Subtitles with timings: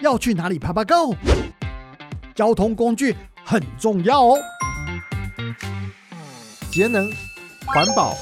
[0.00, 1.14] 要去哪里爬爬 Go？
[2.34, 4.38] 交通工具很重要哦。
[6.70, 7.10] 节能、
[7.66, 8.16] 环保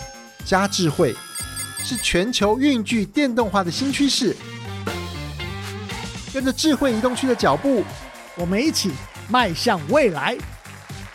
[0.45, 1.15] 加智慧，
[1.79, 4.35] 是全球运具电动化的新趋势。
[6.33, 7.85] 跟着智慧移动区的脚步，
[8.37, 8.91] 我们一起
[9.29, 10.37] 迈向未来。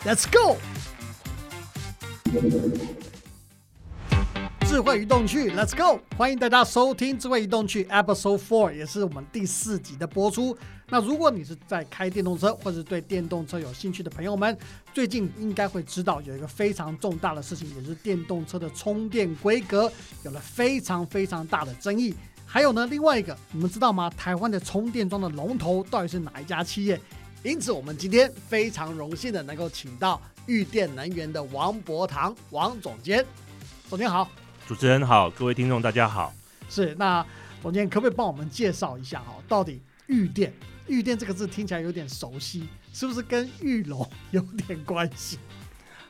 [0.04, 0.56] Let's go！
[4.72, 6.00] 智慧移动区，Let's go！
[6.16, 10.56] 欢迎大家收听智慧移动区 Episode Four，也是我们第四集的播出。
[10.88, 14.56] 那如果你是在开电动车，或者对电动车有兴趣的朋友们，
[14.94, 19.92] 最近应该会知道有一个非常重大的事情，也是电动车的充电规格
[20.24, 22.14] 有了非常非常大的争议。
[22.46, 24.08] 还有呢，另外一个，你们知道吗？
[24.16, 26.98] 台湾的充电桩的龙头到底是哪一家企业？
[27.42, 33.22] 因此，我们今天非常荣幸的能够请到玉电能源的王博堂王总监。
[33.90, 34.26] 总监好。
[34.66, 36.32] 主持人好，各位听众大家好。
[36.70, 37.24] 是，那
[37.60, 39.34] 总监可不可以帮我们介绍一下哈？
[39.48, 40.52] 到底玉电？
[40.86, 45.38] 玉电这个字听起来有点熟悉，是不是跟玉龙有点关系？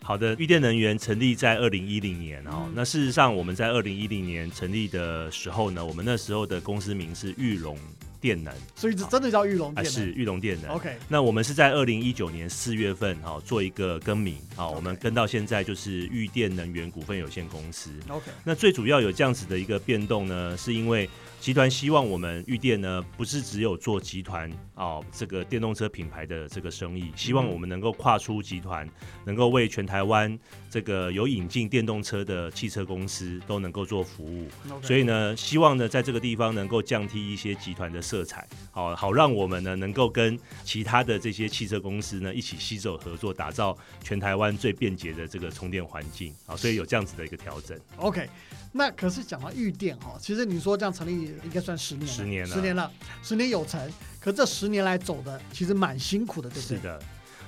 [0.02, 2.68] 好的，玉电能源成立在二零一零年哦。
[2.74, 7.78] 那事实上，我们在二零一零年成立的时候呢，我们那时候的公司名是玉龙。
[8.22, 10.70] 电能，所以这真的叫玉龙电能，是玉龙电能。
[10.70, 17.90] OK，那我们是在二零一九年四月份哈做一个更名，好，我们跟到现在就是玉电能源股份有限公司。
[18.08, 21.10] OK，那最主要有这样子的一个变动呢，是因为
[21.42, 28.88] 集团希望我们玉电呢不是只有做集团哦这个电动车品牌的这个生意，希望我们能够跨出集团，
[29.24, 30.38] 能够为全台湾
[30.70, 34.46] 这个有引进电动车的汽车公司都能够做服务。
[34.80, 38.00] 所以呢，希望呢在这个地方能够降低一些集团的。
[38.00, 47.76] 色彩好好让我们呢能够跟其他的这些汽车公司呢一起携手合作，打造全台湾最便捷的这个充电环境啊，所以有这样子的一个调整。
[47.96, 48.28] OK，
[48.72, 52.90] 那可是讲到玉电哈，其实你说这样成立应该算十年，十年了，十年了，
[53.22, 53.78] 十年有成。
[54.18, 56.76] 可这十年来走的其实蛮辛苦的，对不对？
[56.78, 57.02] 是的。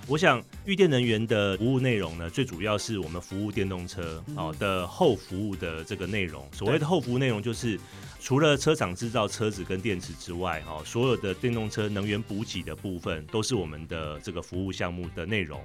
[0.07, 6.47] 我想，预电能源的服务内容呢，最主要是我们服务电动车哦的后服务的这个内容。
[6.53, 7.81] 所谓的后服务内容，就是
[8.21, 15.65] 除了车厂制造车子跟电池之外，哈，所有的电动车能源补给的部分，都是我们的这个服务项目的内容。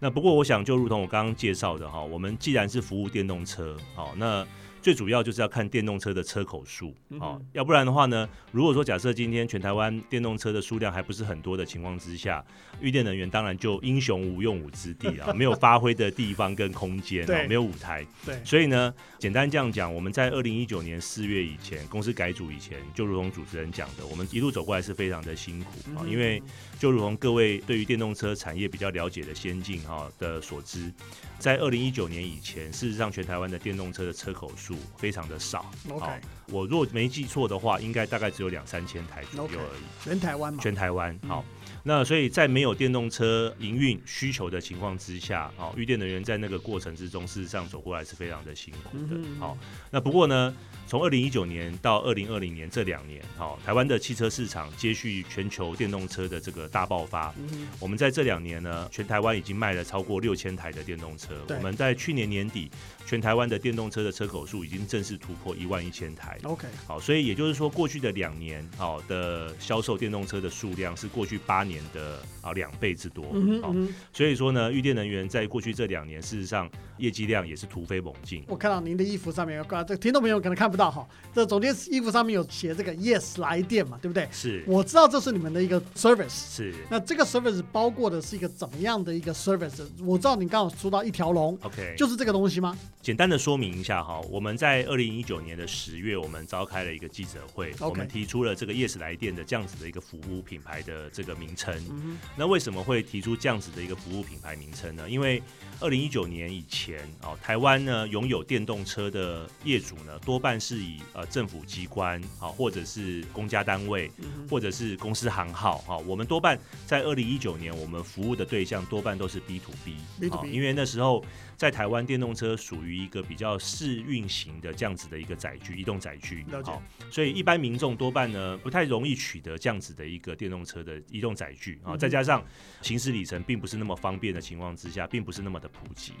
[0.00, 4.44] 那不过，我想就如同我刚刚介绍的哈，我们既然是服务电动车，好那。
[4.80, 12.44] 最主要就是要看电动车的车口数啊，要不然的话呢，如果说假设今天全台湾电动车的数量还不是很多的情况之下，
[12.80, 18.06] 预电能源当然就英雄无用武之地啊， 没有发挥的地方跟空间啊，没有舞台。
[18.24, 26.42] 对，所以呢，简单这样讲，我们在二零一九年四月以前，公司改组以前，就如同主持人讲的，我们一路走过来是非常的辛苦啊，因为
[26.78, 30.92] 就如同各位对于电动车产业比较了解的先进哈的所知。
[31.38, 35.70] 在二零一九年以前，事实上全台湾的电动车的车口数非常的少。
[35.90, 36.06] OK，
[36.46, 39.82] 我若没记错的话，应该大概只有两三千台左右而已。
[40.02, 40.62] 全台湾嘛？
[40.62, 41.18] 全台湾。
[41.26, 41.44] 好，
[41.82, 49.16] 那所以在没有电动车营运需求的情况之下，哦，预电能源在那个过程之中，事实上走过来是非常的辛苦的。
[49.38, 49.56] 好，
[49.90, 50.54] 那不过呢？
[50.86, 57.34] 从二零一九年到二零二零年这两年，好，台湾的汽车市场接续全球电动车的这个大爆发。
[57.78, 61.34] 我们在这两年呢，全台湾已经卖了超过六千台的电动车。
[61.46, 62.70] 我们在去年年底，
[63.04, 66.38] 全台湾的电动车的车口数已经正式突破一万一千台。
[66.44, 73.24] OK，好，所以也就是说，过去的两年，好的销售电动车的数量是过去八年的啊两倍之多。
[73.60, 73.74] 好，
[74.14, 78.42] 所以说呢，玉电能源在过去这两年，事实上业绩量也是突飞猛进。
[78.48, 80.78] 我看到您的衣服上面有挂，这听众朋友可能看不。
[80.78, 81.04] 到哈，
[81.34, 84.28] 这总监衣服上面有写这个 Yes 来电嘛，对不对？
[84.30, 86.54] 是，我知道这是你们的一个 service。
[86.54, 89.84] 是，那这个 service 包括的是一个怎么样的一个 service？
[90.04, 92.78] 我知道你刚好说到一条龙，OK，就是这个东西吗？
[93.02, 102.18] 简单的说明一下哈，我们在二零一九年的十月，我们召开了一个记者会，我们提出了这个 Yes 来电的这样子的一个服务品牌的这个名称。
[102.34, 105.08] 那为什么会提出这样子的一个服务品牌名称呢？
[105.08, 105.42] 因为
[105.80, 110.78] 二零一九年以前哦，台湾呢拥有电动车的业主呢多半是。
[110.78, 114.08] 以呃政府机关啊，或者是公家单位，
[114.48, 116.56] 或者是公司行号哈，我们多半
[116.86, 119.96] 在二零一九年，我们服务的对象多半都是 B to B，
[120.30, 121.24] 啊，因为那时候
[121.58, 132.44] 在台湾电动车属于一个比较试运行的这样子的一个载具，移动载具，好，所以一般民众多半呢不太容易取得这样子的一个电动车的移动载具啊，再加上
[132.80, 136.12] 行驶里程并不是那么方便的情况之下，并不是那么的普及。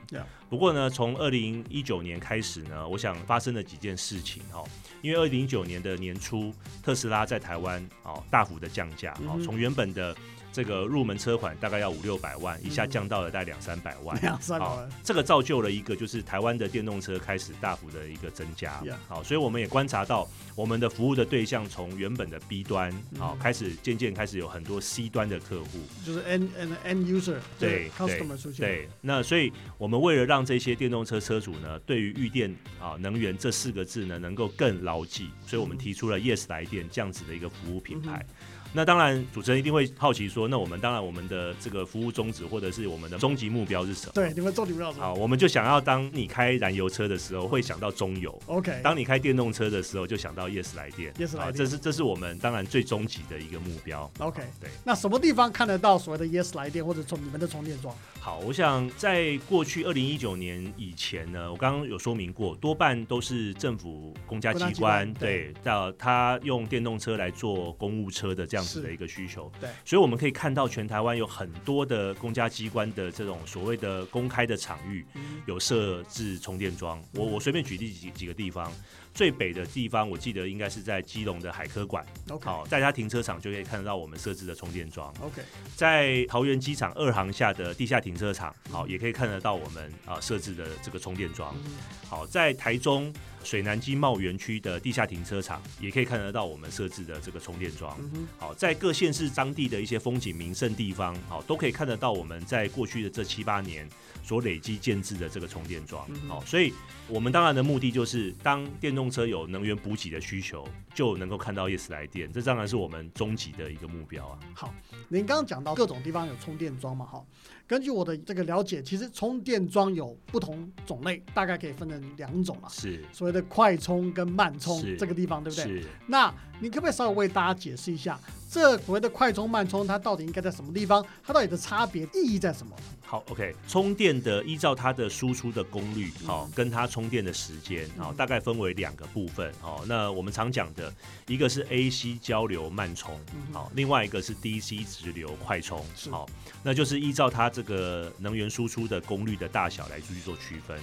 [0.50, 4.42] 不过呢，从二零一九年开始呢，我想发生了几件事情。
[4.50, 4.64] 哈，
[5.02, 6.52] 因为二零一九年的年初，
[6.82, 10.16] 特斯拉在台湾哦大幅的降价，哦从原本的。
[10.58, 14.18] 这个入门车款大概要五六百万，一下降到了大概两三百万。
[14.22, 18.82] 两三百好万，，这个造就了一个就是台湾的电动车开始大幅的一个增加。
[19.06, 25.78] 好，所以我们也观察到我们的服务的对象从原本的 B 端，嗯好，开始渐渐开始有很多 C 端的客户。
[26.04, 38.26] 就是 end end end user 对就是 customer 出现，对，那所以我们为了让这些电动车车主呢，对于预电啊能源这四个字呢能够更牢记，所以我们提出了 Yes 来电这样子的一个服务品牌。
[38.72, 44.12] 那当然，主持人一定会好奇说，那我们当然我们的这个服务宗旨或者是我们的终极目标是什么？
[44.14, 51.12] 对，你们重点不要好，我们就想要当你开燃油车的时候会想到中油，，OK，当你开电动车的时候就想到 Yes 来电。
[51.14, 51.44] Yes 来电。
[51.44, 54.10] 好这是这是我们当然最终极的一个目标。
[54.18, 57.94] OK，对，那什么地方看得到所谓的 Yes 来电或者从你们的充电桩？
[58.20, 68.86] 好，我想在过去二零一九年以前呢，我刚刚有说明过，多半都是政府公家机关对，到他用电动车来做公务车的这样子是。
[68.86, 69.50] 的一个需求。
[69.60, 75.42] 对，所以我们可以看到全台湾有很多的公家机关的这种所谓的公开的场域嗯。
[75.46, 77.02] 有设置充电桩。
[77.14, 78.72] 我我随便举例几几个地方，
[79.14, 82.44] 最北的地方我记得应该是在基隆的海科馆，，OK。
[82.44, 85.12] 好，在它停车场就可以看得到我们设置的充电桩。
[85.20, 85.42] OK，
[85.74, 91.54] 在桃园机场二航下的地下停车场，好，也可以看得到我们啊设置的这个充电桩。
[91.64, 91.72] 嗯。
[92.06, 93.12] 好，在台中
[93.44, 97.98] 水南经贸园区的地下停车场，也可以看得到我们设置的这个充电桩。
[98.38, 103.88] 好，在各县市当地的一些风景名胜地方，好，都可以看得到我们在过去的这七八年
[104.22, 106.72] 所累积建制的这个充电桩好，所以
[107.06, 114.38] 我们当然的目的就是，当电动车有能源补给的需求，就能够看到 Yes 来电，这当然是我们终极的一个目标啊。
[114.54, 114.74] 好，
[115.08, 117.24] 您刚刚讲到各种地方有充电桩嘛，哈，
[117.68, 125.82] 根据我的这个了解，其实充电桩有不同种类，大概可以分成两种了，是所谓的快充跟慢充这个地方，对不对？
[125.82, 125.86] 是。
[126.06, 128.18] 那你可不可以稍微为大家解释一下，
[128.50, 131.04] 这所谓的快充、慢充，它到底应该在什么地方？
[131.22, 132.74] 它到底的差别意义在什么？
[133.02, 140.92] 好，OK，充电的依照它的输出的功率，嗯好、跟它充电的时间，好、嗯大概分为两个部分，好、那我们常讲的
[141.26, 143.18] 一个是 AC 交流慢充，
[143.52, 146.28] 好、另外一个是 DC 直流快充，是好、
[146.62, 150.78] 那就是依照它这个能源输出的功率的大小来去做区分。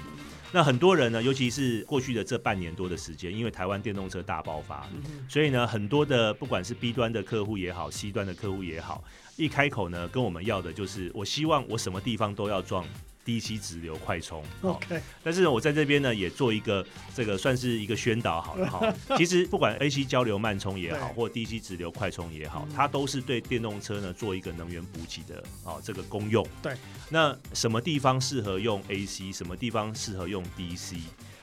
[0.52, 9.04] 那很多人呢，尤其是过去的这半年多的时间，因为台湾电动车大爆发，嗯，所以呢，很多的不管是 B 端的客户也好，C 端的客户也好，
[9.36, 12.86] 一开口呢跟我们要的就是，我希望我什么地方都要装
[13.26, 14.44] DC 直流快充。
[14.62, 16.86] 哦 OK，但是呢，我在这边呢也做一个
[17.16, 18.94] 这个算是一个宣导好了 哈。
[19.18, 26.46] 其实不管 AC 交流慢充也好，或 DC 直流快充也好嗯，它都是对电动车呢做一个能源补给的哦这个功用。
[26.62, 26.76] 对。
[27.10, 30.98] 那什么地方适合用 AC，什么地方适合用 DC？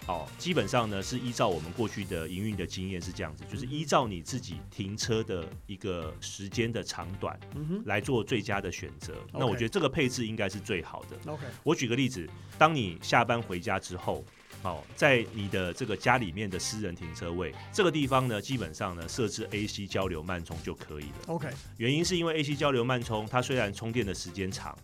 [0.09, 7.39] 哦，基本上呢是依照我们过去的营运的经验是这样子，就是依照你自己停车的一个时间的长短
[7.85, 9.15] 来做最佳的选择。
[9.33, 11.33] 那我觉得这个配置应该是最好的。
[11.33, 12.29] ，OK，我举个例子，
[12.59, 14.25] 当你下班回家之后，
[14.63, 21.17] 哦，在你的这个家里面的私人停车位这个地方呢，基本上呢设置 AC 交流慢充就可以了。
[21.29, 24.77] OK，原因是因为 AC 交流慢充，它虽然充电的时间长，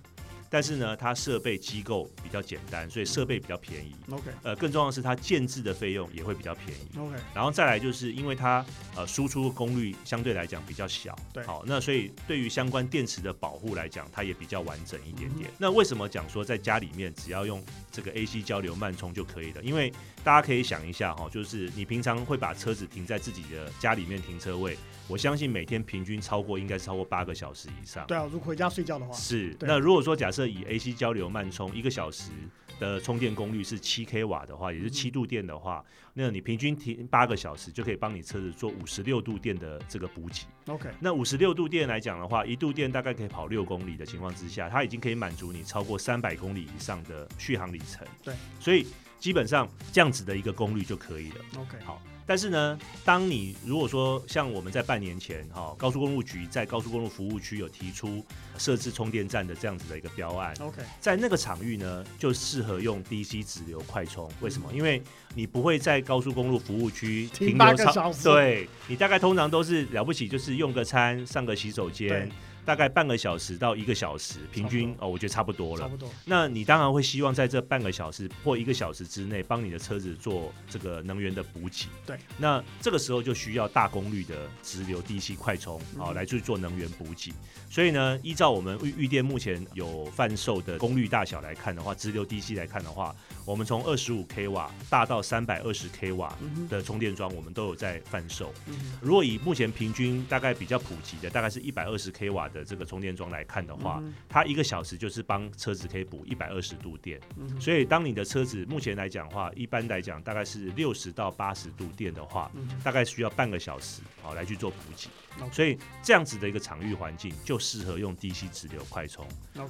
[0.50, 3.94] 但是呢，它设备机构比较简单，所以设备比较便宜。
[4.10, 6.98] OK，呃，更重要的是它建制的费用也会比较便宜。
[6.98, 8.64] OK，然后再来就是因为它
[8.96, 15.50] 呃输出功率相对来讲比较小，对好，那所以对于相关电池的保护来讲，它也比较完整一点嗯点。
[15.58, 19.62] 那为什么讲说在家里面只要用这个 AC 交流慢充就可以了？
[19.62, 19.92] 因为
[20.28, 24.76] 大家可以想一下哈，就是你平常会把车子停在自己的家里面停车位，
[25.08, 28.06] 我相信每天平均超过应该是超过八个小时以上。
[28.06, 32.30] 对啊，如果回家睡觉的话，是，那如果说假设以 AC 交流慢充一个小时
[32.78, 35.82] 的充电功率是七 k 瓦的话，也是七度电的话，
[36.12, 40.42] 那你平均停八个小时就可以帮你车子做五十六度电的这个补给。
[40.66, 48.06] OK，那五十六度电来讲的话，一度电大概可以跑六公里的情况之下，它已经可以满足你超过三百公里以上的续航里程。
[48.22, 48.86] 对，所以
[49.18, 51.36] 基本上这样子的一个功率就可以了。
[51.58, 58.24] OK，好，但是呢，当你如果说像我们在半年前哈、高速公路局在高速公路服务区有提出
[58.56, 64.30] 设置充电站的这样子的一个标案，OK，在那个场域呢，就适合用 DC 直流快充。
[64.40, 64.72] 为什么？
[64.72, 65.02] 因为
[65.34, 72.32] 你不会在高速公路服务区停留超对你大概通常都是了不起，就是用个餐、上个洗手间对，
[72.68, 75.84] 大概半个小时到一个小时，平均哦，我觉得差不多了。
[75.84, 76.06] 差不多。
[76.26, 81.86] 那你当然会希望在这半个小时或一个小时之内，帮你的车子做这个能源的补给。
[82.04, 87.32] 对，那这个时候就需要大功率的直流 DC 快充，好、嗯来去做能源补给。
[87.70, 96.36] 所以呢，依照我们预预电目前有贩售的功率大小来看的话，直流 DC 来看的话，我们从二十五 k 瓦大到三百二十 k 瓦
[96.68, 98.52] 的充电桩，我们都有在贩售。
[98.66, 107.20] 嗯如果以目前平均大概比较普及的，大概是一百二十 k 瓦的的这个充电桩来看的话，嗯它一个小时就是帮车子可以补一百二十度电。
[107.36, 115.08] 嗯所以当你的车子目前来讲的话，一般来讲大概是六十到八十度电的话，嗯大概需要半个小时好来去做补给。
[115.52, 119.24] 所以这样子的一个场域环境就适合用 DC 直流快充。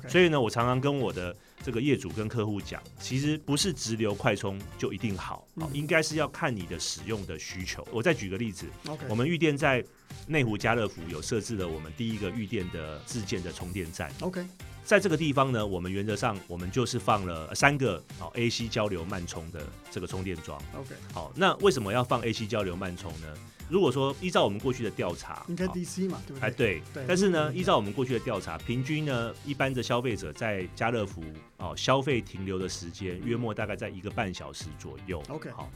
[0.08, 7.86] 所以呢，我常常跟我的这个业主跟客户讲，其实不是直流快充就一定好，应该是要看你的使用的需求。
[7.90, 9.84] 我再举个例子，OK，我们预电在
[10.26, 14.46] 内湖家乐福有设置了我们第一个预电的自建的充电站，OK
[14.88, 20.58] 在这个地方呢，我们原则上我们就是放了三个哦 AC 交流慢充的这个充电桩。
[20.74, 23.26] OK，好，那为什么要放 AC 交流慢充呢？
[23.68, 26.76] 如果说依照我们过去的调查，应该 DC 嘛，对不哎，对？
[26.76, 31.22] 对，对但是呢，嗯依照我们过去的调查，平均呢，一般的消费者在家乐福
[31.58, 35.22] 哦消费停留的时间约莫大概在一个半小时左右。
[35.28, 35.70] OK 好，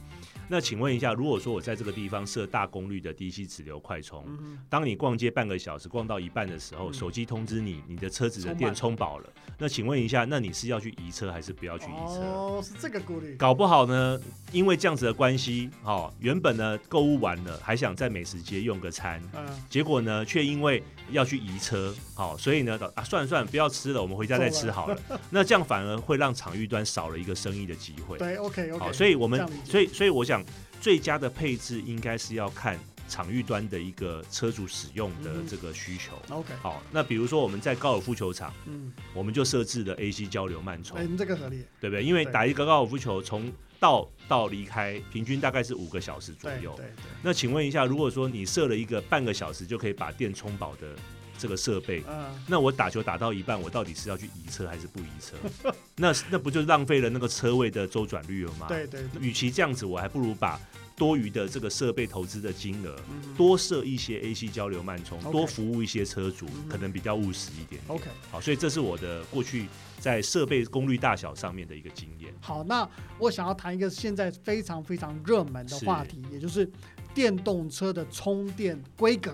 [0.47, 12.21] 那请问一下，如果说我在这个地方设大功率的 DC 直流快充，嗯当你逛街半个小时，逛到一半的时候，嗯手机通知你你的车子的电充饱了，那请问一下，那你是要去移车还是不要去移车？
[12.21, 13.35] 哦，是这个顾虑。
[13.35, 14.19] 搞不好呢，
[14.51, 24.97] 因为这样子的关系，哦、原本呢购物完了，还想在美食街用个餐，嗯，结果呢，却因为要去移车，好、所以呢，啊，算了算了，不要吃了，我们回家再吃好了。
[25.29, 28.17] 那这样反而会让场域端少了一个生意的机会。
[28.17, 30.43] 对，OK 好所以我们所以所以我想，
[30.81, 36.13] 最佳的配置应该是要看场域端的一个车主使用的这个需求。
[36.35, 40.97] OK，好，那比如说我们在高尔夫球场，嗯，我们就设置了 AC 交流慢充。
[40.97, 42.03] 哎，，这个合理，对不对？
[42.03, 43.51] 因为打一个高尔夫球从
[43.83, 46.73] 到到离开，平均大概是五个小时左右。
[46.77, 50.95] 对对对，那请问一下，如果说你设了一个半个小时就可以把电充饱的
[51.37, 55.35] 这个设备，嗯，那我打球打到一半，我到底是要去移车还是不移车？
[55.97, 60.57] 那那不就浪费了那个车位的周转率了吗？，对对对，与其这样子，我还不如把
[60.95, 67.81] 多余的这个设备投资的金额嗯多设一些 AC 交流慢充多服务一些车主嗯，可能比较务实一点。
[67.87, 68.05] OK。
[68.31, 69.65] 好，所以这是我的过去
[69.99, 72.33] 在设备功率大小上面的一个经验。
[72.39, 76.69] 好，那我想要谈一个现在非常非常热门的话题，也就是
[77.13, 79.33] 电动车的充电规格。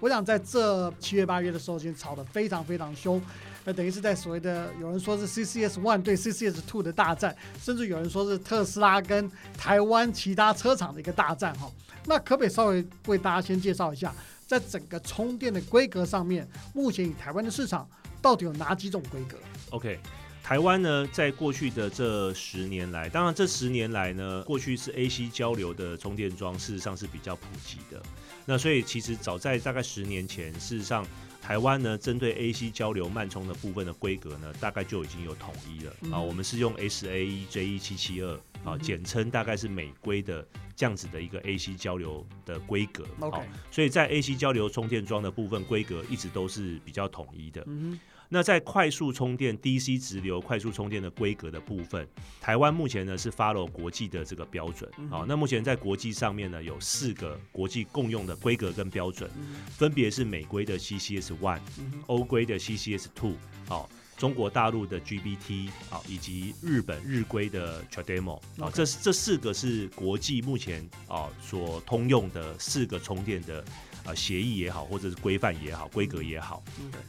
[0.00, 3.20] 我想在这七月八月的时候，已经吵得非常非常凶，
[3.64, 11.70] 那等于是在所谓的有人说是 CCS One 对 CCS Two 的大战，甚至有人说是特斯拉跟台湾其他车厂的一个大战哈。
[12.06, 14.14] 那可不可以稍微为大家先介绍一下，
[14.46, 17.86] 在整个充电的规格上面，目前以台湾的市场
[18.22, 19.36] 到底有哪几种规格
[19.68, 20.00] ？OK，
[20.42, 28.02] 台湾呢，在过去的这十年来，当然这十年来呢，过去是 AC 交流的充电桩，事实上是比较普及的。
[28.46, 31.06] 那所以其实早在大概十年前，事实上
[31.40, 36.20] 台湾呢，针对 AC 交流慢充的部分的规格呢，大概就已经有统一了、嗯啊。
[36.20, 43.04] 我们是用 SAE J 一七七二啊，简称大概是美规的这样子的一个 AC 交流的规格。
[43.20, 47.64] OK 好所以在 AC 交流充电桩的部分规格一直都是比较统一的。
[47.66, 47.98] 嗯
[48.32, 52.06] 那在快速充电 DC 直流快速充电的规格的部分，
[52.40, 54.88] 台湾目前呢是 follow 国际的这个标准。
[54.98, 63.34] 嗯好、那目前在国际上面呢有四个国际共用的规格跟标准，嗯分别是美规的 CCS One、嗯欧规的 CCS Two，
[63.66, 73.64] 好、中国大陆的 GBT 好、以及日本日规的 Trademo 啊这这四个是国际目前啊所通用的四个充电的
[74.04, 76.62] 啊协议也好，或者是规范也好，规格也好。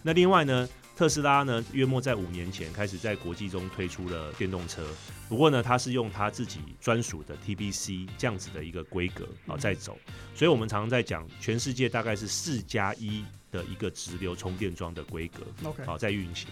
[0.03, 4.85] 那另外呢，特斯拉呢，约莫在五年前开始在国际中推出了电动车，
[5.27, 9.97] 不过呢，它是用它自己专属的 TBC 这样子的一个规格啊在走，
[10.35, 16.47] 所以我们常常在讲，全世界大概是四加一的一个直流充电桩的规格 OK，好在运行。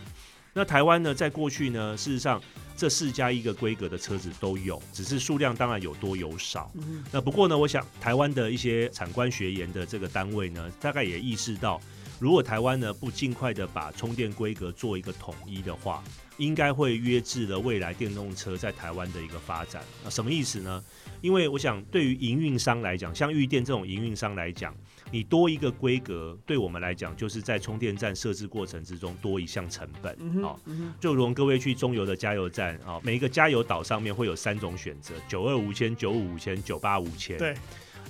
[0.54, 2.42] 那台湾呢，在过去呢，事实上
[2.76, 6.72] 这四加一个规格的车子都有，只是数量当然有多有少。
[6.76, 11.80] 嗯那不过呢，我想台湾的一些产官学研的这个单位呢，大概也意识到，
[12.20, 16.04] 如果台湾呢不尽快的把充电规格做一个统一的话，
[16.38, 19.84] 应该会约制了未来电动车在台湾的一个发展。
[20.06, 20.84] 啊什么意思呢？
[21.22, 24.74] 因为我想对于营运商来讲，像玉电这种营运商来讲，
[25.12, 30.16] 你多一个规格，对我们来讲就是在充电站设置过程之中多一项成本。
[30.20, 37.38] 嗯好、嗯哼，就如同各位去中油的加油站啊、每一个加油岛上面会有三种选择：九二五千、九五五千、九八五千。
[37.38, 37.56] 对，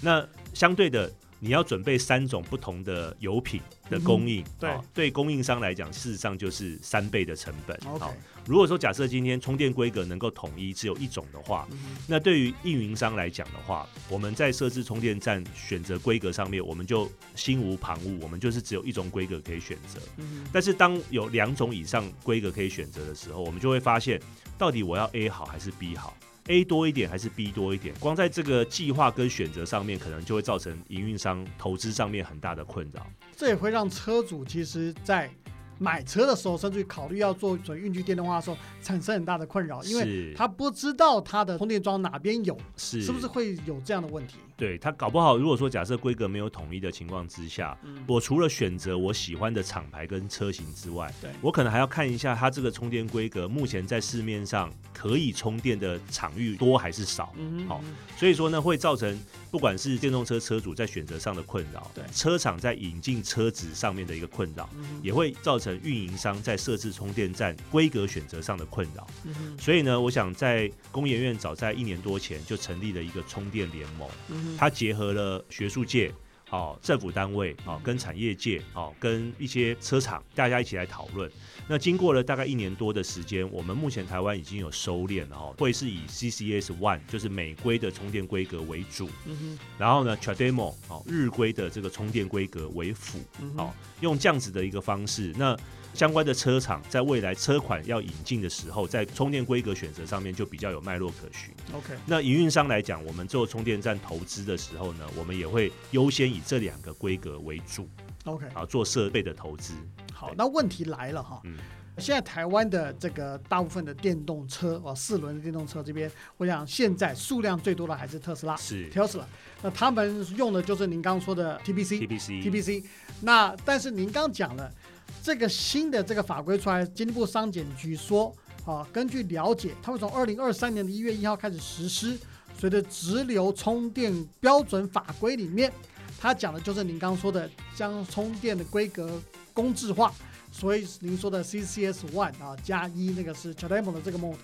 [0.02, 4.70] 那相对的，你要准备三种不同的油品的供应，嗯对。
[4.70, 7.80] 哦对供应商来讲，事实上就是三倍的成本。
[7.82, 8.14] 好
[8.46, 11.78] 如果说假设今天充电规格能够统一，只有一种的话，嗯
[12.08, 20.00] 那对于运营商来讲的话，我们在设置充电站选择规格上面，我们就心无旁骛，我们就是只有一种规格可以选择。
[20.18, 24.20] 嗯但是当有两种以上规格可以选择的时候，我们就会发现，
[24.58, 26.18] 到底我要 A 好还是 B 好
[26.50, 27.94] A 多一点还是 B 多一点？
[28.00, 33.06] 光在这个计划跟选择上面，可能就会造成营运商投资上面很大的困扰。
[33.38, 35.30] 这也会让车主其实，在
[35.78, 44.38] 买车的时候，甚至于考虑要做准运具电动化的时候，产生很大的困扰，因为他不知道他的充电桩哪边有，是是不是会有这样的问题？
[44.60, 57.34] 对他搞不好，如果说假设规格没有统一的情况之下，嗯，我除了选择我喜欢的厂牌跟车型之外，对我可能还要看一下它这个充电规格目前在市面上可以充电的场域多还是少。
[57.38, 57.82] 嗯好
[58.18, 59.18] 所以说呢，会造成
[59.50, 69.08] 不管是电动车车主在选择上的困扰，对车厂在引进车子上面的一个困扰，嗯也会造成运营商在设置充电站规格选择上的困扰。
[69.24, 74.10] 嗯所以呢，我想在工研院早在一年多前就成立了一个充电联盟，
[74.58, 76.12] 它结合了学术界。
[76.52, 81.30] 哦，政府单位哦，跟产业界哦，跟一些车厂，大家一起来讨论。
[81.68, 95.56] 那经过了大概一年多的时间，我们目前台湾已经有收敛了哦，会是以 CCS One 就是美规的充电规格为主，嗯哼然后呢 Trademo 哦日规的这个充电规格为辅，嗯哼好、用这样子的一个方式，那
[95.94, 101.54] 相关的车厂在未来车款要引进的时候，在充电规格选择上面就比较有脉络可循。
[101.74, 107.88] ，OK，那营运商来讲，我们做充电站投资的时候呢，我们也会优先以这两个规格为主
[108.26, 109.74] OK，啊，做设备的投资。
[110.14, 111.42] 好，那问题来了哈。
[111.44, 111.58] 嗯
[111.98, 119.24] 现在台湾的这个大部分的电动车哦，四轮的电动车这边，我想现在数量最多的还是特斯拉是 Tesla。
[119.62, 122.86] 那他们用的就是您刚刚说的 TBC TBC TBC。
[123.20, 124.72] 那但是您刚讲了
[125.22, 128.34] 这个新的这个法规出来，经济部商检局说
[128.66, 132.18] 啊，根据了解，它会从二零二三年的一月一号开始实施。
[132.58, 135.72] 随着直流充电标准法规里面，
[136.20, 139.22] 它讲的就是您刚刚说的将充电的规格
[139.54, 140.14] 公制化。
[140.52, 144.36] 所以您说的 CCS One 啊加一那个是 CHAdeMO 的这个 mode，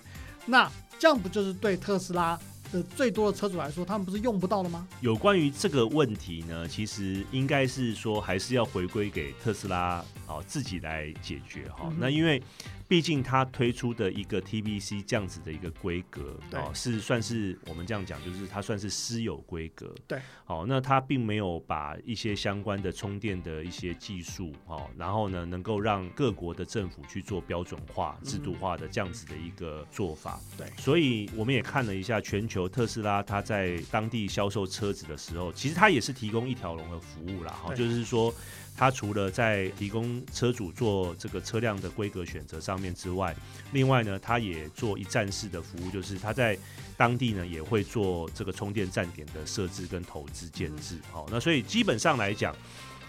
[0.46, 2.38] 那这样不就是对特斯拉
[2.72, 4.86] 的最多的车主来说，他们不是用不到了吗？
[5.00, 12.42] 有关于这个问题呢，其实应该是说还是要回归给特斯拉哦自己来解决哈、嗯那因为
[12.88, 19.92] 毕竟它推出的一个 TBC 这样子的一个规格哦，是算是我们这样讲，就是它算是私有规格。
[20.06, 30.38] 对，哦，那它并没有把一些相关的充电的一些技术哦，然后呢，能够让各国的政府去做标准化、制度化的这样子的一个做法。
[30.56, 38.32] 对所以我们也看了一下全球特斯拉它在当地销售车子的时候，其实它也是提供一条龙的服务啦，哈，对就是说。
[38.76, 43.34] 它除了在提供车主做这个车辆的规格选择上面之外，
[43.72, 46.58] 另外呢，它也做一站式的服务，就是它在
[46.96, 50.98] 当地呢也会做这个充电站点的设置跟投资建制。
[51.10, 52.54] 好、那所以基本上来讲，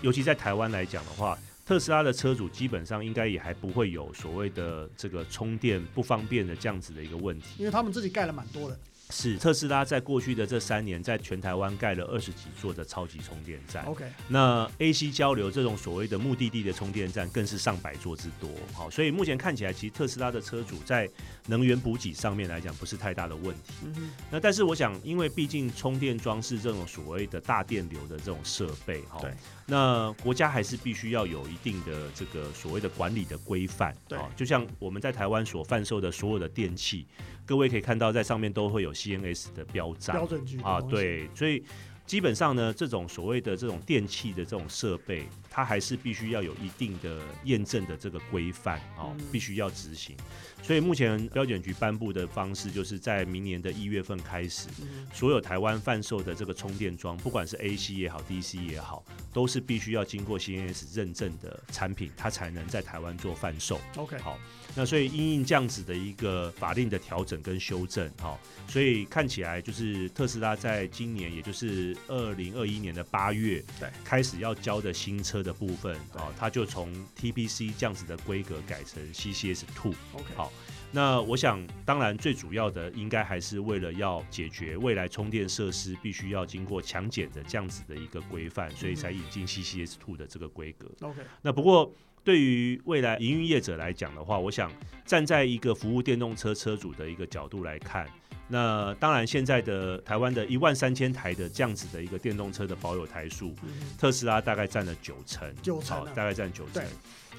[0.02, 7.48] 尤其在台湾来讲的话，特斯拉的车主基本上应该也还不会有所谓的这个充电不方便的这样子的一个问题。
[7.58, 8.80] 因为他们自己盖了蛮多的。
[9.10, 13.86] 是特斯拉在过去的这三年，在全台湾盖了二十几座的超级充电站。
[13.86, 21.10] OK，那 AC 交流这种所谓的目的地的充电站更是上百座之多，好，所以目前看起来，其实特斯拉的车主在
[21.46, 23.74] 能源补给上面来讲不是太大的问题。
[23.86, 29.32] 嗯，那但是我想，因为毕竟充电桩是这种所谓的大电流的这种设备，哈对，
[29.70, 37.06] 那国家还是必须要有一定的这个所谓的管理的规范，对哦就像我们在台湾所贩售的所有的电器，
[37.46, 41.62] 各位可以看到在上面都会有 CNS 的标章，标准局的啊，对，所以
[42.06, 50.16] 基本上呢，这种所谓的这种电器的这种设备，它还是必须要有一定的验证的这个规范哦嗯，必须要执行。
[50.64, 63.80] 所以目前标检局颁布的方式，就是在明年的一月份开始，嗯所有台湾贩售的这个充电桩，不管是 AC 也好，DC 也好，都是必须要经过 CNS 认证的产品，它才能在台湾做贩售。
[63.96, 64.38] ，OK，好，
[64.76, 79.94] 那所以因应这样子的一个法令的调整跟修正，好，所以看起来就是特斯拉在今年，也就是二零二一年的八月，对，开始要交的新车的部分，啊，它就从 TPC 这样子的规格改成 CCS Two。
[80.14, 80.47] OK，好
[80.92, 90.88] 那我想，当然最主要的应该还是为了要解决未来充电设施必须要经过强检的这样子的一个规范，所以才引进 CCS Two 的这个规格。
[91.02, 91.92] OK，那不过
[92.24, 94.72] 对于未来营运业者来讲的话，我想
[95.06, 98.10] 站在一个服务电动车车主的一个角度来看，
[98.48, 103.70] 那当然现在的台湾的一万三千台的这样子的一个电动车的保有台数，嗯
[104.00, 106.86] 特斯拉大概占了九成，九成大概占九成对。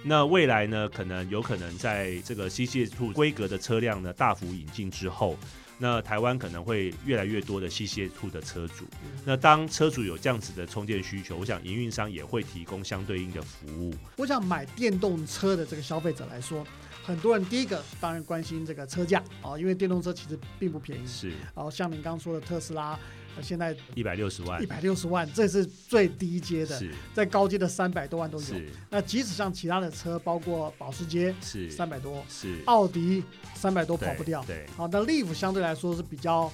[0.04, 5.36] 那未来呢，可能有可能在这个 CCS Two 规格的车辆呢大幅引进之后，
[5.76, 8.84] 那台湾可能会越来越多的 CCS Two 的车主。
[9.02, 13.92] 嗯那当车主有这样子的充电需求，我想营运商也会提供相对应的服务。
[14.16, 16.66] 我想买电动车的这个消费者来说，
[17.04, 21.06] 很多人第一个当然关心这个车价哦，因为电动车其实并不便宜。
[21.06, 22.98] 是然后像您刚刚说的特斯拉，呃
[23.42, 28.46] 现在一百六十万一，百六十万，这是最低阶的，是在高阶的三百多万都有。
[28.90, 33.22] 那即使像其他的车，包括保时捷是三百多，是奥迪
[33.54, 34.44] 三百多跑不掉。
[34.46, 36.52] 对，好，那 Leaf 相对来说是比较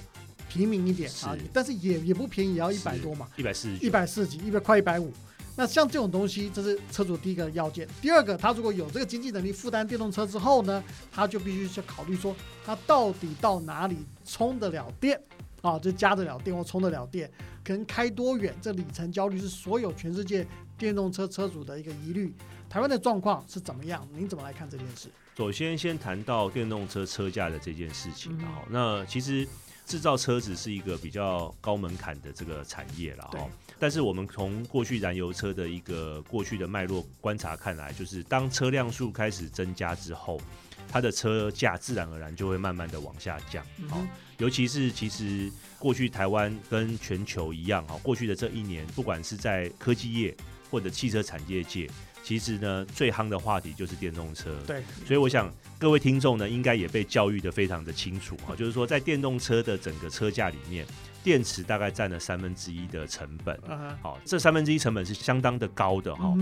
[0.49, 5.11] 平民一点啊，但是也也不便宜，也要一百多嘛，一百四十一百四十几，一百快一百五。
[5.57, 7.87] 那像这种东西，这是车主第一个要件。
[8.01, 13.95] 第二个，他如果有这个经济能力负担电动车之后呢，他就必须去考虑说，他到底到哪里
[14.25, 15.17] 充得了电
[15.65, 17.29] 啊，就加得了电或充得了电，
[17.63, 20.45] 可能开多远，这里程焦虑是所有全世界
[20.77, 22.31] 电动车车主的一个疑虑。
[22.69, 24.07] 台湾的状况是怎么样？
[24.13, 25.09] 您怎么来看这件事？
[25.35, 29.47] 首先，先谈到电动车车价的这件事情嗯好，那其实
[29.87, 33.49] 制造车子是一个比较高门槛的这个产业了哈。
[33.79, 40.39] 但是我们从过去燃油车的一个过去的脉络观察看来，就是当车辆数开始增加之后，
[40.89, 43.65] 它的车价自然而然就会慢慢的往下降。
[43.89, 44.05] 好、
[44.37, 50.35] 尤其是其实过去台湾跟全球一样哈，过去的这一年，不管是在科技业
[50.69, 51.89] 或者汽车产业界，
[52.23, 54.55] 其实呢最夯的话题就是电动车。
[54.65, 60.85] 对，所以我想各位听众呢，应该也被教育的非常的清楚哈，就是说在电动车的整个车价里面，
[61.23, 63.59] 电池大概占了三分之一的成本。
[64.01, 66.33] 好，这三分之一成本是相当的高的哈。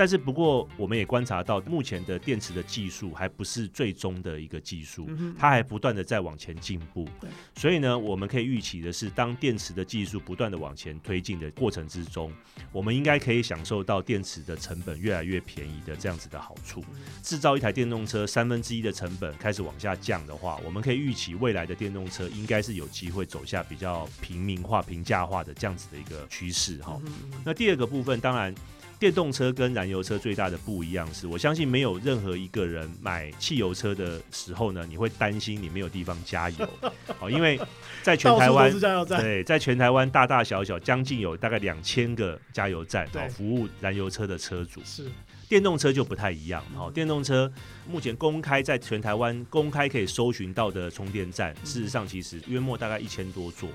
[0.00, 7.06] 但是不过，我们也观察到，目前的电池的技术还不是最终的一个技术，嗯它还不断的在往前进步。
[7.54, 12.32] 所以呢，我们可以预期的是，当电池的技术不断的往前推进的过程之中，
[12.72, 16.82] 我们应该可以享受到电池的成本越来越便宜的这样子的好处。
[17.22, 26.98] 制造一台电动车三分之一的成本开始往下降的话，我们可以预期未来的电动车应该是有机会走下比较平民化、平价化的这样子的一个趋势哈。
[27.04, 27.12] 嗯
[27.44, 28.54] 那第二个部分，当然，
[29.00, 36.68] 电动车跟燃油车最大的不一样是，我相信没有任何一个人买汽油车的时候呢，你会担心你没有地方加油，
[37.18, 37.58] 哦，因为
[38.02, 38.70] 在全台湾
[39.06, 43.22] 对，在全台湾大大小小将近有大概两千个加油站，对。
[43.22, 44.82] 哦，服务燃油车的车主。
[44.84, 45.10] 是。
[45.48, 46.92] 电动车就不太一样，哦，嗯。
[46.92, 47.50] 电动车
[47.88, 51.66] 目前公开在全台湾公开可以搜寻到的充电站，嗯。
[51.66, 53.70] 事实上其实约莫大概一千多座。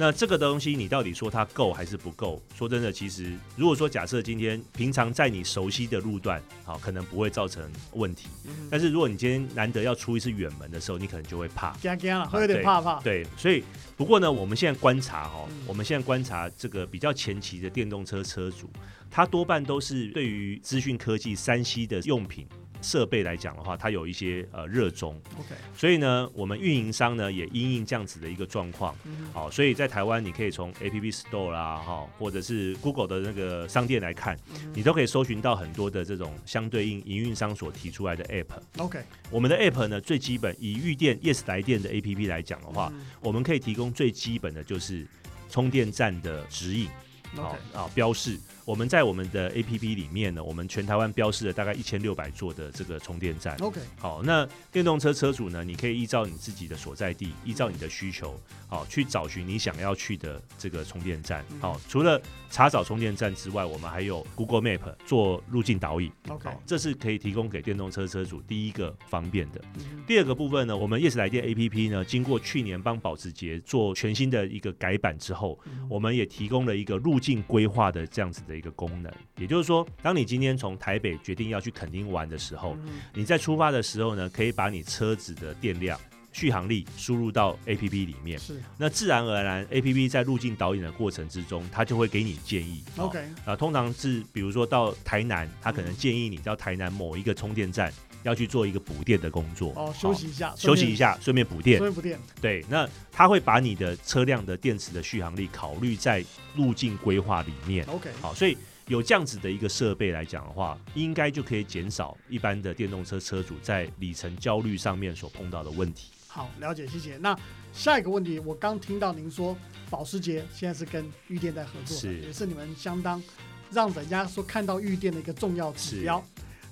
[0.00, 2.40] 那这个东西你到底说它够还是不够？
[2.54, 8.28] 说真的，其实如果说假设今天平常在你熟悉的路段，好，可能不会造成问题。
[8.46, 11.72] 嗯但是如果你今天难得要出一次远门的时候，你可能就会怕。
[11.82, 13.00] 干干了，会有点对怕怕。
[13.00, 13.64] 对，所以
[13.96, 18.70] 不过呢，我们现在观察哈、嗯我们现在观察这个比较前期的电动车车主，
[19.10, 22.46] 他多半都是对于资讯科技、三 C 的用品
[22.82, 28.94] 设备来讲的话，它有一些呃热衷，OK，所以呢，我们运营商呢也因应这样子的一个状况。
[29.04, 38.60] 嗯好，所以在台湾，你可以从 App Store 啦，哈，或者是 Google 的那个商店来看，嗯你都可以搜寻到很多的这种相对应营运商所提出来的 App。
[38.78, 43.06] OK，我们的 App 呢，最基本以预电 Yes 来电的 APP 来讲的话，嗯。
[43.20, 45.06] 我们可以提供最基本的就是
[45.50, 46.88] 充电站的指引，
[47.36, 48.38] 好啊标示。
[48.64, 53.56] 我们在我们的 APP 里面呢，我们全台湾标示了大概一千六百座的这个充电站。
[53.62, 61.42] OK，好，那电动车车主呢，你可以依照你自己的所在地，依照你的需求，好去找寻你想要去的这个充电站。
[61.52, 66.12] 嗯好，除了查找充电站之外，我们还有 Google Map 做路径导引。
[66.28, 69.62] OK，好，这是可以提供给电动车车主第一个方便的。
[69.76, 79.12] 嗯第二个部分呢，我们 Yes 来电 APP 呢，经过去年帮保时捷做全新的一个改版之后，嗯我们也提供了一个路径规划的这样子的一个功能。
[79.36, 85.98] 也就是说，当你今天从台北决定要去垦丁玩的时候，嗯你在出发的时候呢，可以把你车子的电量。
[86.30, 92.84] 续航力输入到 APP 里面，是那自然而然，APP 在路径导引的过程之中，它就会给你建议。
[92.96, 99.72] 哦 OK，啊，通常是比如说到台南，它可能建议你到台南某一个充电站要去做一个补电的工作。
[99.76, 101.92] 哦，休息一下，休息一下，顺便补电顺。
[101.92, 102.20] 便补电。
[102.40, 106.24] 对，那它会把你的车辆的电池的续航力考虑在
[106.56, 107.84] 路径规划里面。
[107.86, 116.10] OK，好，所以有这样子的一个设备来讲的话，应该就可以减少一般的电动车车主在里程焦虑上面所碰到的问题。
[116.26, 117.16] 好，了解，谢谢。
[117.18, 117.38] 那
[117.72, 119.56] 下一个问题，我刚听到您说
[119.90, 123.22] 保时捷现在是跟玉电在合作，是也是你们相当
[123.70, 126.24] 让人家说看到玉电的一个重要指是标。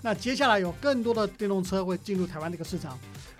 [0.03, 2.97] 那接下来有更多的电动车会进入台湾这个市场，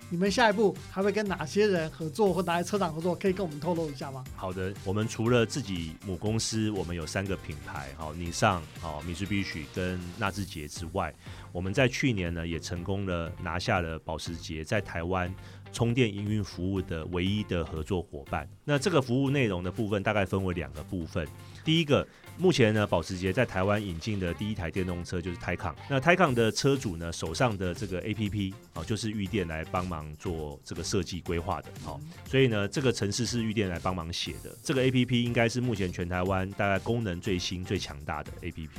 [0.09, 3.15] 你们下一步还会跟哪些人合作，或哪些车厂合作？
[3.15, 4.23] 可以跟我们透露一下吗？
[4.35, 11.13] 好的，我们除了自己母公司，我们有三个品牌，好，尼桑、好，米兹必须跟纳智捷之外，
[11.53, 15.33] 我们在去年呢也成功了拿下了保时捷在台湾
[15.71, 18.49] 充电营运服务的唯一的合作伙伴。
[18.65, 21.25] 那这个服务内容的部分大概分为两个部分，
[21.63, 22.05] 第一个。
[22.37, 25.73] 目前呢，保时捷在台湾引进的第一台电动车就是 Taycan。
[25.89, 31.69] 那 Taycan 的车主呢，手上的这个 APP 啊，就是玉电来帮忙做这个设计规划的。
[31.83, 34.55] 好，所以呢，这个城市是玉电来帮忙写的。
[34.61, 38.69] 这个 APP 应该是目前全台湾大概功能最新、最强大的 APP。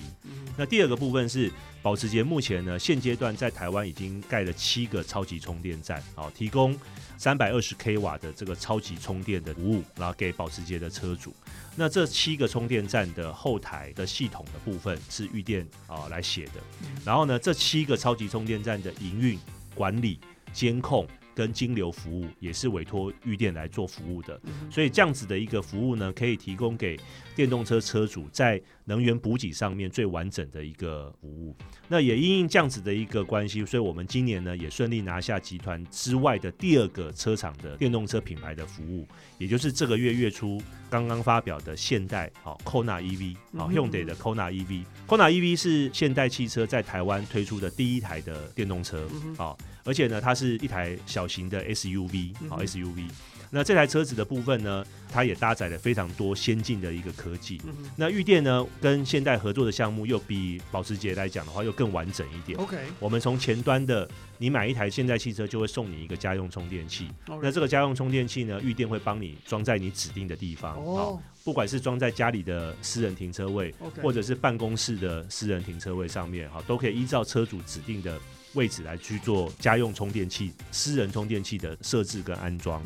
[0.56, 1.50] 那第二个部分是
[1.82, 6.78] 保时捷目前呢，现阶段在台湾已经盖了七个超级充电站，好，提供
[7.18, 11.34] 三百二十 k 瓦的这个超级充电的服务，然后给保时捷的车主。
[11.74, 16.62] 那这七个充电站的后台的系统的部分是预电啊来写的，
[17.04, 19.38] 然后呢，这七个超级充电站的营运
[19.74, 20.20] 管理
[20.52, 21.06] 监控。
[21.38, 26.98] 跟金流服务也是委托玉电来做服务的，所以这样子的一个服务呢，可以提供给
[27.36, 31.54] 电动车车主在能源补给上面最完整的一个服务。
[31.86, 39.06] 那也因应这样子的一个关系，所以我们今年呢也顺利拿下集团之外的第二个车厂的电动车品牌的服务，
[39.38, 49.56] 也就是这个月月初刚刚发表的现代好 Kona EV 好 Hyundai 的 Kona EV，Kona EV 是现代汽车在台湾推出的第一台的电动车好。
[49.88, 53.08] 而且呢，它是一台小型的 SUV，好 SUV。
[53.50, 57.58] 那这台车子的部分呢，它也搭载了非常多先进的一个科技。
[57.96, 62.58] 那玉电呢，跟现代合作的项目又比保时捷来讲的话，又更完整一点。
[62.58, 67.08] OK，我们从前端的，你买一台现代汽车就会送你一个家用充电器。
[67.40, 70.76] 那这个家用充电器呢，玉电会帮你装在你指定的地方。
[70.76, 78.20] 哦，不管是装在家里的私人停车位，或者是办公室的私人停车位上面，哈，都可以依照车主指定的。
[78.54, 82.82] 位置来去做家用充电器、私人充电器的设置跟安装，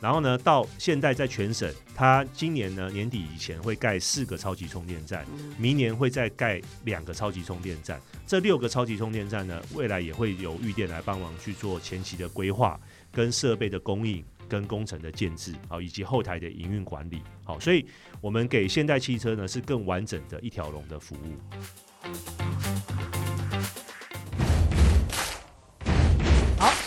[0.00, 5.24] 然后呢，到现在在全省，它今年呢年底以前会盖四个超级充电站，
[5.58, 12.80] 明年会再盖两个超级充电站，这六个超级充电站呢，未来也会由预电来帮忙去做前期的规划、
[13.12, 17.86] 跟设备的供应、跟工程的建制，好，以及后台的营运管理，好，所以
[18.20, 22.41] 我们给现代汽车呢是更完整的一条龙的服务。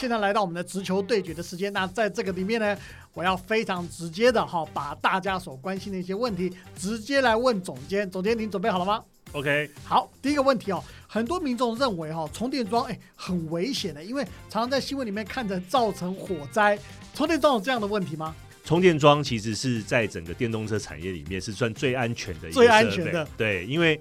[0.05, 2.77] 现在来到我们的直球对决的时间，那在这个里面呢，
[3.11, 8.07] 我要非常直接的哈，把大家所关心的一些问题直接来问总监。
[8.11, 16.77] 总监，您准备好了吗？OK，好，第一个问题哦，很多民众认为哈，充电桩哎很危险的，因为常常在新闻里面看着造成火灾，
[17.15, 18.35] 充电桩有这样的问题吗？
[18.65, 23.97] 充电桩其实是在整个电动车产业里面是算最安全的，最安全的，对，因为。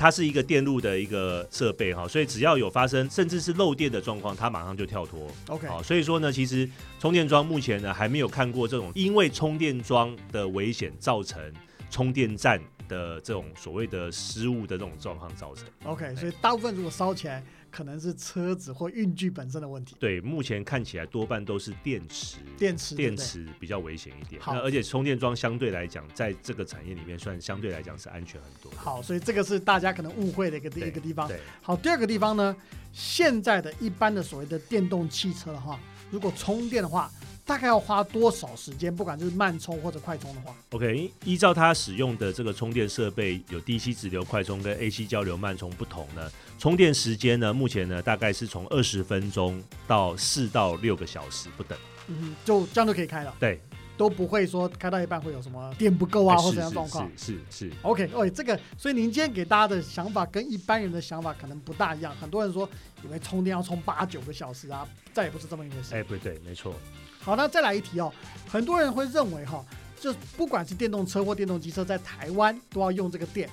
[0.00, 5.28] 它是一个电路的一个设备哈，所以只要有发生甚至是漏电的状况，它马上就跳脱。
[5.48, 11.42] OK，好，所以说呢，其实充电桩目前呢还没有看过这种因为充电桩的危险造成
[11.90, 15.64] 充电站的这种所谓的失误的这种状况造成。
[15.82, 17.42] OK，所以大部分如果烧起来。
[17.70, 19.96] 可能是车子或运具本身的问题。
[19.98, 24.40] 对，目前看起来多半都是电池，电池，电池比较危险一点。
[24.40, 28.72] 好，而且充电桩相对来讲，在这个产业里面算相对来讲是安全很多。
[28.76, 31.28] 好，所以这个是大家可能误会的一个第一个地方。
[31.28, 32.56] 对，好，第二个地方呢，
[32.92, 35.78] 现在的一般的所谓的电动汽车的话，
[36.10, 37.10] 如果充电的话。
[37.48, 38.94] 大概要花多少时间？
[38.94, 46.30] 不管就是慢充或者快充的话，OK，依照它使用的这个充电设备，有 DC 直流快充跟 AC 交流慢充不同呢。
[46.58, 51.78] 充电时间呢，目前呢大概是从二十分钟到四到六个小时不等。
[52.08, 53.34] 嗯，就这样就可以开了。
[53.40, 53.58] 对，
[53.96, 57.10] 都不会说开到一半会有什么电不够啊或怎样状况。
[57.16, 57.72] 是是是。
[57.80, 62.14] OK，哦，这个，所以您今天给大家的想法跟一般人的想法可能不大一样。
[62.20, 62.68] 很多人说
[63.02, 65.94] 以为充电要充八九个小时啊，再也不是这么一回事。
[65.94, 66.74] 哎，不对，没错。
[67.28, 68.10] 好，那再来一题哦。
[68.50, 69.62] 很多人会认为哈，
[70.00, 73.46] 就不管是电动车或电动机车，在台湾都要用这个电，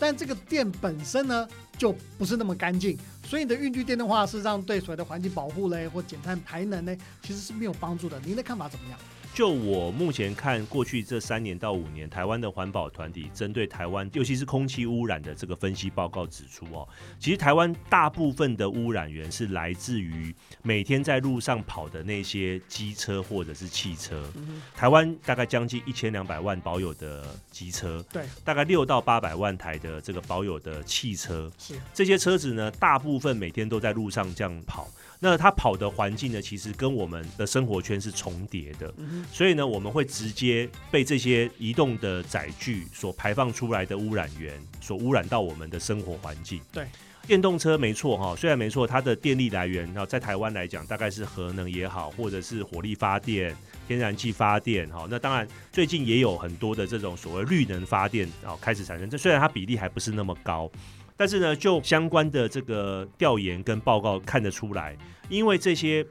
[0.00, 8.18] 但这个电本身呢就不是那么干净，所以你的运具电动化，事实上对所谓的环境保护嘞或减碳排能嘞，其实是没有帮助的。
[8.24, 8.98] 您的看法怎么样？
[9.32, 16.86] 就我目前看，过去这三年到五年，台湾的环保团体针对台湾，尤其是空气污染的这个分析报告指出哦，
[17.18, 24.30] 其实台湾大部分的污染源是来自于每天在路上跑的那些机车或者是汽车。
[24.74, 31.74] 台湾大概将近一千两百万保有的机车，对，大概六到八百万台的这个保有的汽车，是。
[31.94, 34.88] 这些车子呢，大部分每天都在路上这样跑。
[35.22, 38.92] 那它跑的环境呢，其实跟我们的生活圈是重叠的，
[39.32, 46.60] 所以呢，我们会直接被这些移动的载具所排放出来的污染源所污染到我们的生活环境。
[46.72, 46.86] 对，
[47.26, 53.56] 电动车没错哈，虽然没错，它的电力来源，然后在台湾来讲，大概是核能也好，或者是火力发电、
[53.86, 55.06] 天然气发电哈。
[55.10, 60.70] 那当然，最近也有很多的这种所谓绿能发电啊开始产生，这虽然它比例还不是那么高。
[61.16, 64.96] 但是呢，就相关的这个调研跟报告看得出来，
[65.28, 66.02] 因为这些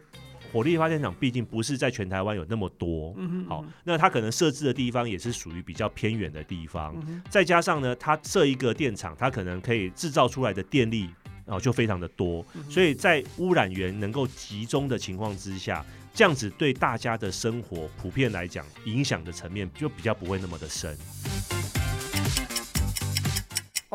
[0.51, 11.09] 火力发电厂毕竟不是在全台湾有那么多，嗯哼，好，那它可能设置的地方也是属于比较偏远的地方，嗯，再加上呢，它设一个电厂，它可能可以制造出来的电力
[11.45, 20.97] 哦就非常的多，嗯所以在污染源能够集中的情况之下，这样子对大家的生活普遍来讲，影响的层面就比较不会那么的深。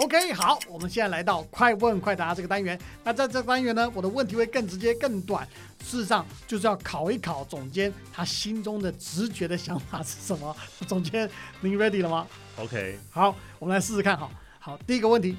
[0.05, 2.79] OK，好，我们现在来到快问快答这个单元。
[3.03, 5.49] 那在这个单元呢，我的问题会更直接、更短。
[5.83, 10.55] 事实上，就是要考一考总监他心中的直觉的想法是什么。
[10.87, 11.29] 总监，
[11.63, 12.27] 您 ready 了吗
[12.59, 14.15] ？OK，好，我们来试试看。
[14.15, 15.39] 好，好，第一个问题，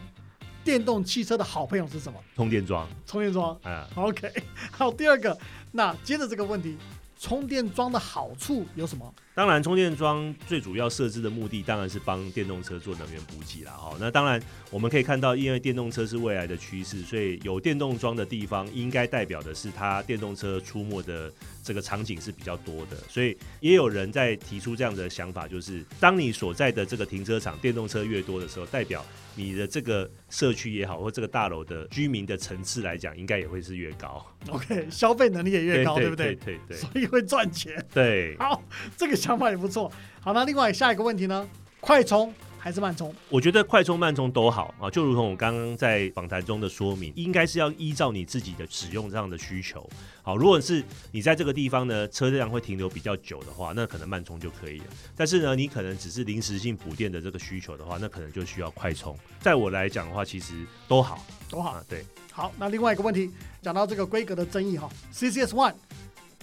[0.64, 2.20] 电动汽车的好朋友是什么？
[2.36, 3.56] 充电桩充电桩。
[3.66, 4.34] 嗯，OK，
[4.72, 5.38] 好，第二个，
[5.74, 6.76] 那接着这个问题，
[7.20, 9.14] 充电桩的好处有什么？
[9.34, 13.72] 当然，充电桩最主要设置的目的当然是帮电动车做能源补给啦。
[13.72, 21.32] 哈，那当然我们可以看到，因为电动车是未来的趋势，所以有电动桩的地方，应该代表的是它电动车出没的
[21.64, 22.96] 这个场景是比较多的。
[23.10, 29.04] 所以也有人在提出这样的想法，就是当你所在的这个停车场电动车越多的时候，代表
[29.36, 36.58] 你的这个社区也好，或这个大楼的居民的层次来讲，应该也会是越高，OK，消费能力也越高，对不对对？
[36.58, 37.86] 对对所以会赚钱。
[37.94, 38.36] 对。
[38.38, 38.64] 好，
[38.98, 39.92] 这个想法也不错。
[40.22, 41.48] 好，那另外下一个问题呢？
[41.80, 42.34] 快充
[42.66, 43.14] 还是慢充？
[43.30, 49.88] 我觉得快充慢充都好啊，就如同我刚刚在访谈中的说明，应该是要依照你自己的使用上的需求。
[50.24, 54.86] 好，如果是你在这个地方呢，车辆会停留比较久的话，那可能慢充就可以了。
[55.16, 59.16] 但是呢，你可能只是临时性补电的这个需求的话，那可能就需要快充。
[59.40, 61.70] 在我来讲的话，其实都好都好。
[61.70, 62.04] 啊，对。
[62.32, 63.30] 好，那另外一个问题，
[63.62, 65.76] 讲到这个规格的争议哈，CCS One、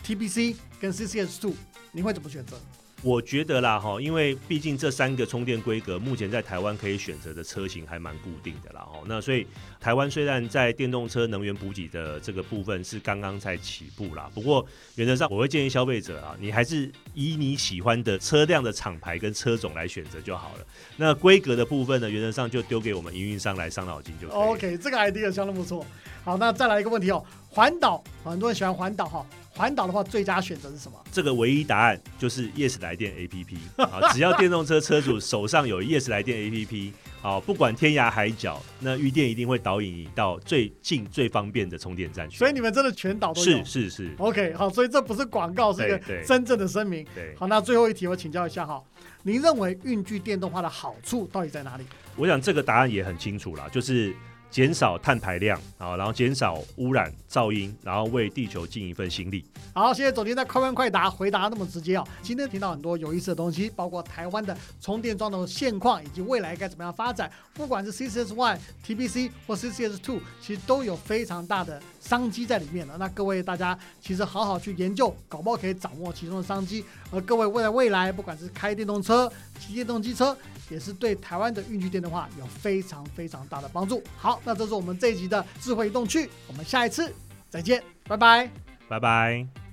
[0.06, 1.54] TBC 跟 CCS Two，
[1.90, 2.56] 你会怎么选择？
[3.02, 9.00] 我觉得啦哈，因为毕竟这三个充电规格目前在台湾可以选择的车型还蛮固定的啦哈。
[9.06, 9.44] 那所以
[9.80, 20.66] 台湾虽然在电动车能源补给的这个部分是刚刚才起步啦，不过原则上我会建议消费者啊，你还是以你喜欢的车辆的厂牌跟车种来选择就好了。
[20.96, 24.28] 那规格的部分呢，原则上就丢给我们营运商来伤脑筋就。
[24.28, 25.84] OK，这个 idea 相当不错。
[26.24, 29.26] 好，那再来一个问题哦，环岛，很多人喜欢环岛哈。
[29.54, 30.98] 环岛的话，最佳选择是什么？
[31.12, 42.38] 这个唯一答案就是 Yes 来电 APP 啊，只要电动车车主手上有 Yes 来电 APP，啊，不管天涯海角，那预电一定会导引你到最近最方便的充电站去。
[42.38, 47.06] 所以你们真的全岛都有是是是，OK，好，所以这不是广告，是一个真正的声明。
[47.14, 48.82] 对，好，那最后一题我请教一下哈，
[49.22, 51.84] 您认为运具电动化的好处到底在哪里？
[52.16, 54.16] 我想这个答案也很清楚啦，就是
[54.52, 59.42] 减少碳排量啊，然后减少污染噪音，然后为地球尽一份心力。
[59.74, 62.06] 好，谢谢总监的快问快答回答那么直接啊。
[62.20, 67.32] 今天听到很多有意思的东西，包括台湾的充电桩的现况以及未来该怎么样发展。
[67.54, 72.96] 不管是 CCS One、TBC 或 CCS Two，其实都有非常大的商机在里面了。
[72.98, 76.84] 那各位大家其实好好去研究，搞不好可以掌握其中的商机。
[77.10, 80.36] 而各位未来未来，不管是开电动车、骑电动机车，
[80.68, 84.02] 也是对台湾的运具店的话有非常非常大的帮助。
[84.16, 87.14] 好，那这是我们这一集的智慧移动区，我们下一次
[87.48, 88.50] 再见，拜拜。
[88.88, 89.71] 拜拜。